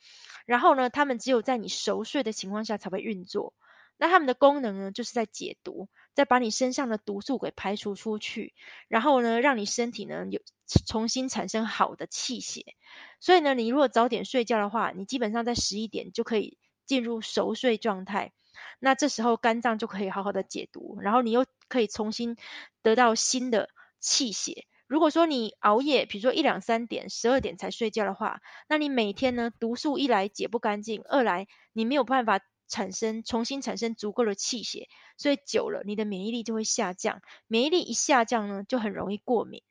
[0.47, 3.53] 然后呢，他们只有在你熟睡的情况下才会运作。
[3.97, 8.55] 那他们的功能呢，就是在解毒，在把你身上的毒素给排除出去，
[8.87, 10.41] 然后呢，让你身体呢有
[10.87, 12.77] 重新产生好的气血。
[13.19, 18.33] 所以呢，你如果早点睡觉的话，你基本上在十一点就可以进入熟睡状态。
[18.79, 22.37] 那这时候肝脏就可以好好的解毒，然后你又可以重新
[22.83, 23.69] 得到新的
[24.01, 24.67] 气血。
[24.87, 32.41] 如果说你熬夜，比如说一两三点、十二点才睡觉的话，那你每天呢毒素一来解不干净，二来你没有办法。
[32.71, 39.63] 产生重新产生足够的气血，所以久了你的免疫力就会下降，免疫力一下降呢，就很容易过敏，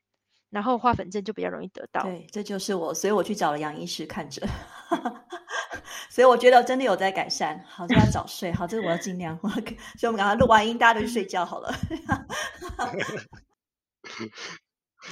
[0.50, 2.02] 然后花粉症就比较容易得到。
[2.02, 4.42] 对，这就是我，所以我去找了杨医师看着，
[6.18, 7.64] 所以我觉得真的有在改善。
[7.70, 9.38] 好，就要早睡，好，这个我要尽量。
[9.44, 11.72] 我所以我们赶快录完音，大家都去睡觉好了。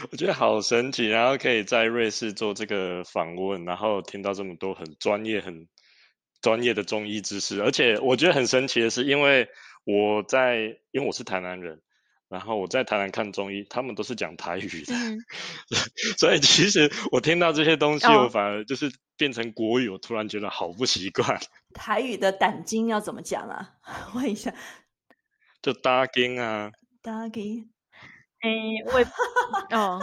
[0.10, 5.68] 我觉得好神奇，然后可以在瑞士做这个访问，然后听到这么多很专业、很。
[6.42, 9.48] 专业的中医知识，而且我觉得很神奇的是，因为
[9.84, 10.58] 我在，
[10.92, 11.82] 因为我是台南人，
[12.28, 14.94] 然后我在台南看中医，他们都是讲台语的，
[16.18, 21.40] 所以其实我听到这些东西，我反而就是变成国语，我突然觉得好不习惯。
[21.74, 23.74] 台语的胆经要怎么讲啊？
[24.16, 24.54] 问一下，
[25.62, 27.70] 就搭经啊，搭经。
[28.42, 28.52] 哎，
[28.94, 30.00] 我哦，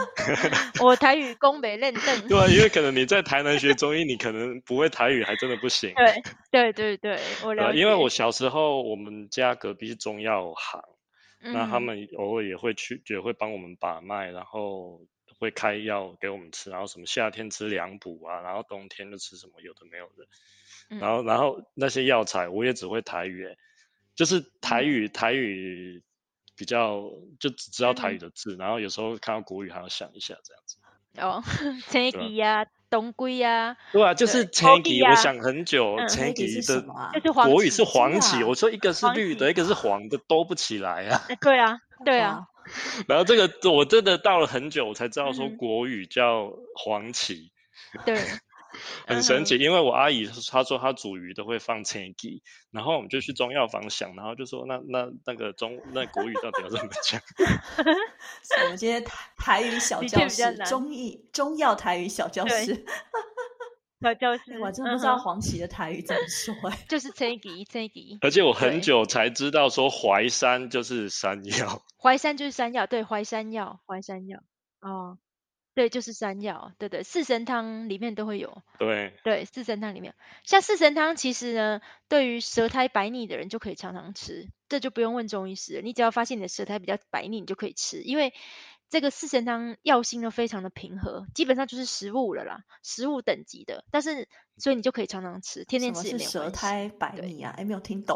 [0.81, 2.27] 我台语公北认证。
[2.27, 5.93] 对啊，因为可能你在台南学中医，你可能不会台语，还真的不行。
[5.95, 7.79] 对对对对，我了解。
[7.79, 10.83] 因为我小时候，我们家隔壁是中药行，
[11.43, 15.05] 那他们偶尔也会去，也会帮我们把脉，然后
[15.39, 20.27] 会开药给我们吃，然后什么夏天吃凉补啊，然后冬天就吃什么有的没有的，
[20.99, 23.55] 然后然后那些药材我也只会台语，
[24.15, 26.01] 就是台语台语。
[26.55, 30.77] 比较就只知道台语的字，然后有时候看到国语还要想一下这样子。
[31.17, 31.41] 哦，
[31.89, 33.75] 青吉呀，东归呀。
[33.91, 36.85] 对啊，就是青吉，我想很久，青吉的
[37.33, 38.43] 国语是黄芪。
[38.43, 41.23] 我说一个是绿的，一个是黄的，都不起来啊。
[41.41, 42.45] 对啊，对啊。
[43.09, 47.51] 然后这个我真的到了很久，我才知道说国语叫黄芪。
[48.05, 48.19] 对。
[49.07, 52.41] 很神奇，因为我阿姨她说她煮鱼都会放青鸡，
[52.71, 57.21] 然后我们就去中药房想，然后就说那那那个中那国语到底要怎么讲？
[58.63, 62.85] 我们今天台台语小教室，中医中药台语小教室，
[64.01, 66.53] 小教室， 我真的不知道黄芪的台语怎么说，
[66.89, 68.17] 就是青鸡青鸡。
[68.21, 74.39] 而且我很久才知道说淮山就是山药，淮山就是山药，对，淮山药，淮山药，
[74.81, 75.17] 哦。
[75.75, 78.61] 对，就是山药，对对，四神汤里面都会有。
[78.77, 88.33] 对对，四神汤里面，像四神汤，其实呢，对于舌苔白腻的人就可以常常吃，这就不用问中医师，你只要发现你的舌苔比较白腻，你就可以吃，因为
[88.87, 97.55] 这个四神汤药性都非常的平和，基本上就是食物了啦，食物等级的，但是所以你就可以常常吃，天天吃也没有舌苔白腻啊？
[97.57, 98.15] 哎，没有听懂，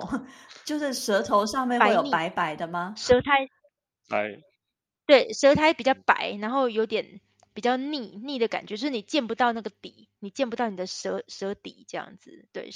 [0.64, 2.94] 就是舌头上面会有白白的吗？
[2.96, 3.50] 舌苔
[4.08, 4.44] 白，
[5.08, 7.20] 对，舌苔比较白，然后有点。
[7.58, 12.70] 比较腻腻的感觉，就是你见不到那个底，你见不到你的舌舌底这样子，对，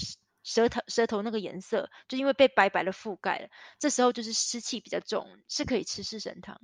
[0.44, 6.60] 舌头舌头那个颜色，就因为被白白的覆盖了，这时候就是湿气比较重，是可以吃四神汤。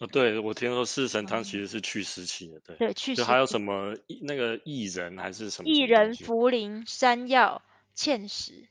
[0.00, 3.14] 哦，对，我听说四神汤其实是去湿气的，对，对，去。
[3.14, 5.70] 就还有什么那个薏仁还是什么？
[5.70, 7.62] 薏仁、茯苓、山药、
[7.94, 8.66] 芡实，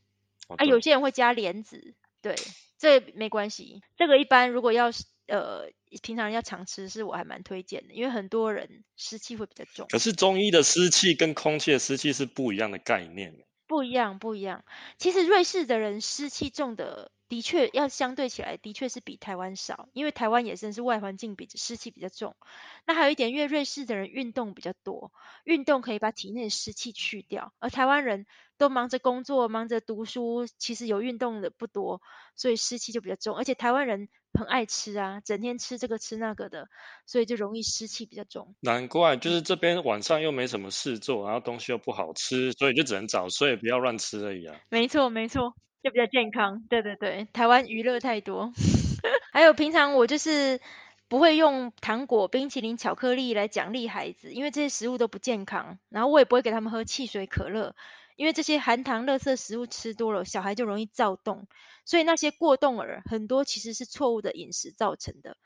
[0.49, 2.35] 啊，有些人会加莲子，对，
[2.77, 4.91] 这没关系，这个一般如果要
[5.27, 5.71] 呃。
[5.99, 9.87] 平常要常吃，是我还蛮推荐的，因为很多人湿气会比较重。
[9.89, 13.45] 可是中医的湿气跟空气的湿气是不一样的概念。
[13.67, 14.63] 不一样，不一样。
[14.97, 22.35] 其实瑞士的人湿气重的，的确要相对起来，的确是比台湾少，因为台湾也算是外环境比湿气比较重。
[22.85, 25.13] 那还有一点，因为瑞士的人运动比较多，
[25.45, 28.25] 运动可以把体内的湿气去掉，而台湾人
[28.57, 32.01] 都忙着工作、忙着读书，其实有运动的不多，
[32.35, 33.37] 所以湿气就比较重。
[33.37, 34.09] 而且台湾人。
[34.39, 36.67] 很爱吃啊，整天吃这个吃那个的，
[37.05, 38.55] 所以就容易湿气比较重。
[38.61, 44.55] 难怪，就是这边晚上又没什么事做，然后东西又不好吃，所以就只能早睡，不要乱吃而已啊。
[44.69, 46.63] 没错，没错，就比较健康。
[46.69, 48.51] 对对对，台湾娱乐太多。
[49.33, 50.59] 还有平常我就是
[51.07, 55.79] 不会用糖果、冰淇淋、巧克力来奖励孩子，因为这些食物都不健康。
[55.89, 57.75] 然后我也不会给他们喝汽水、可乐，
[58.21, 61.47] 因为这些含糖、垃圾食物吃多了，小孩就容易躁动。
[61.85, 65.37] 所以那些过动儿很多其实是错误的饮食造成的。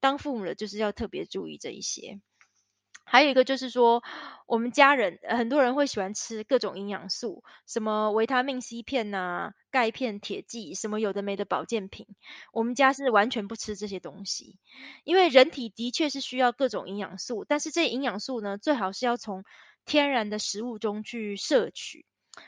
[0.00, 2.20] 当父母的就是要特别注意这一些。
[3.04, 4.02] 还有一个就是说，
[4.48, 12.08] 我们家人很多人会喜欢吃各种营养素，什么维他命 C 片呐、钙片、铁剂，什么有的没的保健品。
[12.52, 14.58] 我们家是完全不吃这些东西，
[15.04, 19.44] 因为人体的确是需要各种营养素，但是这营养素呢，最好是要从
[19.84, 22.06] 天然的食物中去摄取，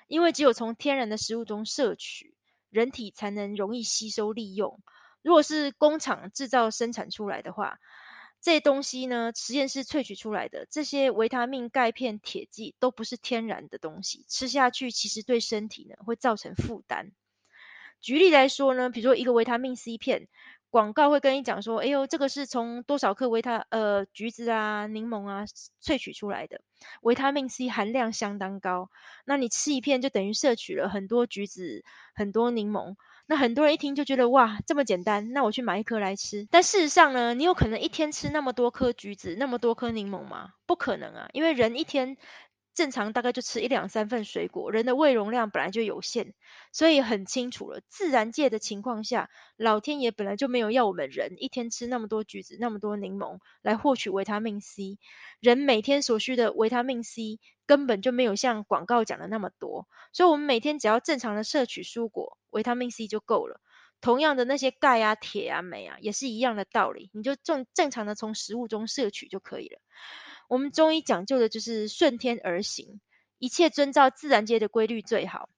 [0.09, 2.35] 因为只有从天然的食物中摄取，
[2.71, 4.81] 人体才能容易吸收利用。
[5.23, 7.79] 如果是工厂制造生产出来的话，
[8.41, 17.11] 这些东西呢，实验室萃取出来的这些维他命、钙片、铁剂都不是天然的东西，吃下去其实对身体呢会造成负担。
[18.01, 20.29] 举例来说呢，比如说一个维他命 C 片，
[20.71, 25.45] 广告会跟你讲说，哎呦，这个是从多少克维他呃橘子啊、柠檬啊
[25.83, 26.61] 萃取出来的，
[27.01, 28.91] 维他命 C 含量相当高，
[29.25, 32.97] 那你吃一片就等于摄取了很多橘子、很多柠檬。
[33.29, 36.47] 那很多人一听就觉得哇，这么简单，那我去买一颗来吃。
[36.49, 40.51] 但事实上呢，你有可能一天吃那么多颗橘子，那么多颗柠檬吗？
[40.65, 42.17] 不可能啊，因为人一天
[42.77, 46.35] 正常大概就吃一两三份水果，人的胃容量本来就有限，
[46.71, 54.99] 所以很清楚了，自然界的情况下，老天爷本来就没有要我们人一天吃那么多橘子、那么多柠檬来获取维他命 C。
[55.41, 57.41] 人每天所需的维他命 C。
[57.69, 63.61] 根本就没有像广告讲的那么多，所以我们每天只要正常的摄取蔬果，维他命 C 就够了。
[64.01, 69.81] 同样的那些钙啊、铁啊、镁啊，也是一样的道理，你就正正常的从食物中摄取就可以了。
[70.49, 73.01] 我们中医讲究的就是顺天而行，
[73.39, 75.49] 一切遵照自然界的规律最好。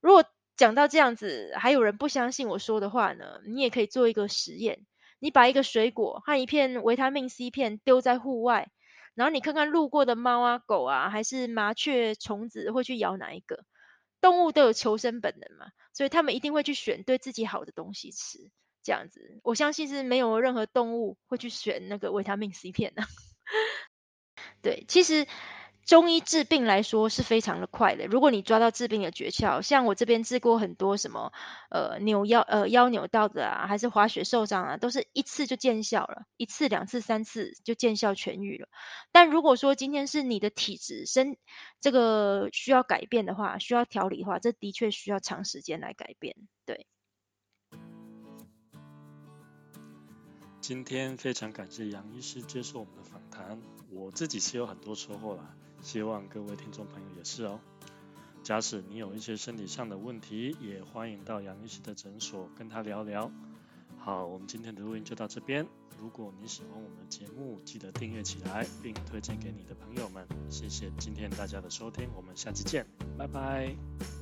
[0.00, 0.24] 如果
[0.56, 4.86] 讲到这样子，还有人不相信我说的话呢，你也可以做一个实验，
[5.18, 8.70] 你把一个水果和一片维他命 C 片丢在户外。
[9.14, 13.64] 然后你看看路过的猫啊、狗啊，还是麻雀、虫子会去咬哪一个？
[14.20, 18.50] 动物都有求生本能嘛，所以他们一定会去选对自己好的东西吃。
[18.82, 23.02] 这样子，我相信是没有任何动物会去选那个维他命 C 片的。
[24.66, 25.28] 对，其实。
[25.86, 28.08] 中医治病来说是非常的快的。
[28.08, 31.32] 如果你抓到治病的诀窍，像我这边治过很多什么，
[31.70, 38.66] 呃，扭腰呃腰扭到的啊，还是滑雪受伤啊，都是一次就见效了，一次、两次、三次就见效痊愈了。
[39.12, 41.36] 但如果说今天是你的体质身
[41.80, 46.34] 这个需要改变的话，需要调理的话，这的确需要长时间来改变。
[46.64, 46.88] 对。
[50.66, 53.56] 今天非常感谢杨医师接受我们的访谈，
[53.88, 55.54] 我自己是有很多收获啦。
[55.80, 57.60] 希望各位听众朋友也是哦。
[58.42, 63.30] 假使你有一些身体上的问题，也欢迎到杨医师的诊所跟他聊聊。
[63.96, 65.64] 好，我们今天的录音就到这边。
[66.00, 70.26] 如果你喜欢我们的节目，记得订阅起来，并推荐给你的朋友们。
[70.50, 72.84] 谢谢今天大家的收听，我们下期见，
[73.16, 74.15] 拜拜。